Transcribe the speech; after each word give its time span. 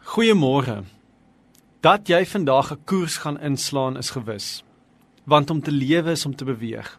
Goeiemôre. 0.00 0.82
Dat 1.80 2.08
jy 2.08 2.24
vandag 2.26 2.72
'n 2.72 2.84
koers 2.84 3.16
gaan 3.16 3.40
inslaan 3.40 3.96
is 3.96 4.10
gewis. 4.10 4.64
Want 5.24 5.50
om 5.50 5.60
te 5.62 5.70
lewe 5.72 6.10
is 6.10 6.26
om 6.26 6.36
te 6.36 6.44
beweeg. 6.44 6.98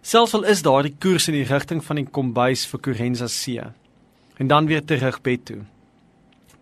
Selfs 0.00 0.34
al 0.34 0.44
is 0.44 0.62
daardie 0.62 0.94
koers 0.98 1.28
in 1.28 1.34
die 1.34 1.44
rigting 1.44 1.84
van 1.84 1.96
die 1.96 2.06
kombuis 2.06 2.66
vir 2.66 2.80
Corenza 2.80 3.26
See 3.26 3.62
en 4.36 4.46
dan 4.46 4.66
weer 4.66 4.84
terug 4.84 5.20
bed 5.20 5.44
toe. 5.44 5.64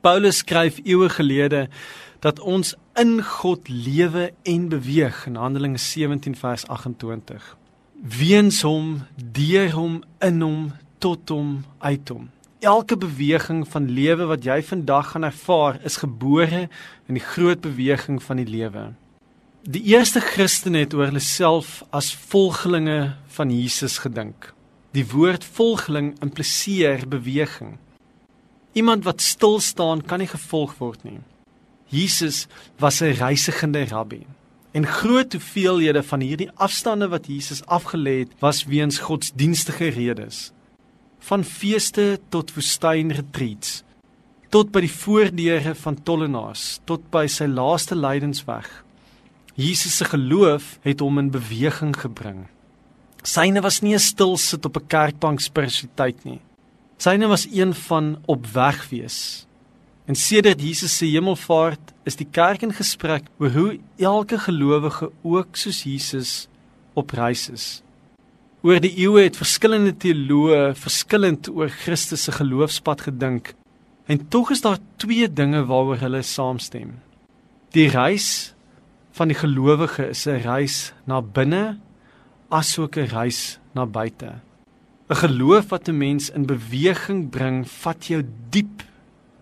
Paulus 0.01 0.37
skryf 0.37 0.79
eeue 0.85 1.09
gelede 1.09 1.69
dat 2.21 2.41
ons 2.41 2.75
in 2.95 3.23
God 3.23 3.69
lewe 3.69 4.33
en 4.43 4.69
beweeg 4.69 5.27
in 5.27 5.35
Handelinge 5.35 5.79
17 5.79 6.37
vers 6.37 6.67
28. 6.67 7.57
Weens 8.03 8.63
hom, 8.63 9.03
deur 9.17 9.73
hom, 9.73 10.03
in 10.21 10.41
hom, 10.41 10.73
tot 10.99 11.29
hom, 11.29 11.65
uit 11.79 12.09
hom 12.09 12.31
elke 12.67 12.97
beweging 12.99 13.63
van 13.71 13.87
lewe 13.91 14.27
wat 14.27 14.45
jy 14.45 14.59
vandag 14.67 15.13
gaan 15.13 15.27
ervaar 15.29 15.79
is 15.87 16.01
gebore 16.03 16.67
in 17.07 17.19
die 17.19 17.23
groot 17.23 17.61
beweging 17.63 18.19
van 18.23 18.41
die 18.43 18.49
lewe. 18.51 18.89
Die 19.67 19.83
eerste 19.93 20.21
Christene 20.23 20.83
het 20.85 20.95
oor 20.95 21.11
hulle 21.11 21.23
self 21.23 21.81
as 21.95 22.13
volgelinge 22.31 23.15
van 23.39 23.53
Jesus 23.55 23.99
gedink. 24.03 24.51
Die 24.95 25.07
woord 25.13 25.47
volgeling 25.59 26.15
impliseer 26.25 27.07
beweging. 27.11 27.77
Iemand 28.75 29.07
wat 29.07 29.23
stil 29.23 29.61
staan 29.61 30.03
kan 30.03 30.23
nie 30.23 30.31
gevolg 30.31 30.75
word 30.83 31.05
nie. 31.07 31.21
Jesus 31.87 32.47
was 32.79 33.01
'n 33.01 33.15
reisigende 33.15 33.85
rabbi. 33.85 34.27
En 34.73 34.87
groot 34.87 35.33
hoeveelhede 35.33 36.03
van 36.03 36.21
hierdie 36.21 36.51
afstande 36.55 37.09
wat 37.09 37.27
Jesus 37.27 37.63
afgelê 37.65 38.19
het, 38.19 38.33
was 38.39 38.65
weens 38.65 38.99
godsdienstige 38.99 39.89
redes 39.89 40.53
van 41.27 41.43
feeste 41.45 42.21
tot 42.31 42.53
woestynretreats 42.55 43.81
tot 44.55 44.71
by 44.71 44.85
die 44.85 44.93
voordeure 44.93 45.73
van 45.83 45.97
tollenaars 46.07 46.67
tot 46.87 47.09
by 47.11 47.25
sy 47.29 47.49
laaste 47.51 47.97
lydensweg. 47.99 48.67
Jesus 49.59 49.97
se 49.99 50.07
geloof 50.07 50.77
het 50.85 51.03
hom 51.03 51.19
in 51.19 51.33
beweging 51.35 51.97
gebring. 51.99 52.45
Syne 53.27 53.61
was 53.65 53.81
nie 53.83 53.95
'n 53.95 54.07
stil 54.13 54.37
sit 54.37 54.65
op 54.65 54.77
'n 54.77 54.87
kerkbank 54.87 55.41
spiritualiteit 55.41 56.25
nie. 56.25 56.41
Syne 56.99 57.27
was 57.27 57.49
een 57.53 57.75
van 57.75 58.23
op 58.27 58.47
weg 58.47 58.89
wees. 58.89 59.47
En 60.07 60.15
sedert 60.15 60.61
Jesus 60.61 60.97
se 60.97 61.07
hemelvaart 61.07 61.93
is 62.05 62.17
die 62.17 62.29
kerk 62.31 62.63
in 62.63 62.73
gesprek 62.73 63.25
oor 63.39 63.51
hoe 63.51 63.81
elke 63.99 64.39
gelowige 64.39 65.11
ook 65.23 65.57
soos 65.57 65.83
Jesus 65.83 66.49
op 66.95 67.11
reis 67.11 67.51
is 67.51 67.83
Oor 68.67 68.81
die 68.83 68.97
eeue 68.99 69.29
het 69.29 69.37
verskillende 69.39 69.93
teoloë 69.95 70.73
verskillend 70.75 71.47
oor 71.53 71.71
Christus 71.71 72.25
se 72.27 72.33
geloofspad 72.35 73.05
gedink. 73.07 73.53
En 74.11 74.25
tog 74.27 74.49
is 74.51 74.65
daar 74.65 74.81
twee 74.99 75.29
dinge 75.31 75.61
waaroor 75.69 76.01
hulle 76.01 76.23
saamstem. 76.27 76.97
Die 77.77 77.87
reis 77.93 78.57
van 79.15 79.31
die 79.31 79.37
gelowige 79.39 80.09
is 80.11 80.27
'n 80.27 80.43
reis 80.43 80.93
na 81.07 81.21
binne 81.23 81.79
asook 82.51 82.97
'n 82.97 83.07
reis 83.15 83.61
na 83.73 83.87
buite. 83.87 84.41
'n 85.11 85.15
Geloof 85.15 85.69
wat 85.71 85.89
'n 85.89 85.99
mens 85.99 86.31
in 86.31 86.47
beweging 86.47 87.31
bring, 87.31 87.69
vat 87.69 88.07
jou 88.07 88.23
diep 88.51 88.83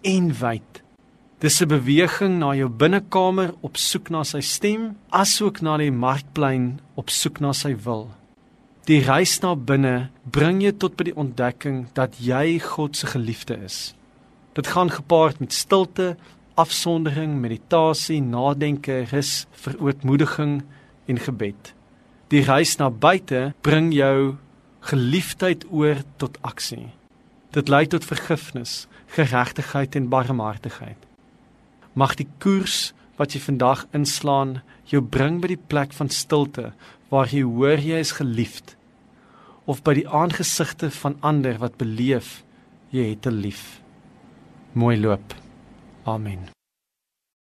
en 0.03 0.33
wyd. 0.41 0.83
Dis 1.39 1.63
'n 1.63 1.69
beweging 1.69 2.39
na 2.39 2.55
jou 2.55 2.69
binnekamer 2.69 3.55
op 3.63 3.77
soek 3.77 4.11
na 4.11 4.23
sy 4.23 4.41
stem, 4.41 4.97
asook 5.09 5.63
na 5.63 5.77
die 5.77 5.93
markplein 5.93 6.81
op 6.95 7.09
soek 7.09 7.41
na 7.41 7.53
sy 7.53 7.75
wil. 7.85 8.11
Die 8.85 8.99
reis 9.01 9.39
na 9.41 9.55
binne 9.57 10.11
bring 10.29 10.59
jou 10.61 10.71
tot 10.77 10.99
by 10.99 11.07
die 11.09 11.15
ontdekking 11.17 11.87
dat 11.97 12.19
jy 12.21 12.59
God 12.61 12.99
se 12.99 13.09
geliefde 13.09 13.57
is. 13.65 13.95
Dit 14.53 14.69
gaan 14.75 14.91
gepaard 14.93 15.39
met 15.41 15.57
stilte, 15.57 16.19
afsondering, 16.61 17.39
meditasie, 17.41 18.21
nadenke, 18.21 19.07
rus, 19.09 19.47
verootmoediging 19.57 20.59
en 21.09 21.23
gebed. 21.29 21.73
Die 22.29 22.45
reis 22.45 22.77
na 22.77 22.91
buite 22.93 23.55
bring 23.65 23.89
jou 23.97 24.37
geliefdheid 24.85 25.65
oor 25.73 26.05
tot 26.21 26.37
aksie. 26.45 26.91
Dit 27.57 27.73
lei 27.73 27.87
tot 27.89 28.05
vergifnis, 28.05 28.85
geregtigheid 29.17 29.97
en 29.97 30.13
barmhartigheid. 30.13 31.01
Mag 31.97 32.19
die 32.21 32.29
koers 32.37 32.93
wat 33.17 33.33
jy 33.33 33.41
vandag 33.41 33.89
inslaan 33.97 34.59
jou 34.93 35.01
bring 35.01 35.41
by 35.41 35.55
die 35.55 35.63
plek 35.73 35.97
van 35.97 36.13
stilte 36.13 36.75
waar 37.09 37.31
jy 37.31 37.45
hoor 37.47 37.79
jy 37.79 38.01
is 38.03 38.17
geliefd 38.19 38.75
of 39.65 39.83
by 39.83 39.95
die 39.95 40.09
aangesigte 40.09 40.91
van 40.91 41.17
ander 41.21 41.59
wat 41.59 41.77
beleef 41.81 42.43
jy 42.91 43.11
het 43.15 43.27
'n 43.27 43.41
lief. 43.41 43.81
Mooi 44.73 45.01
loop. 45.01 45.35
Amen. 46.05 46.49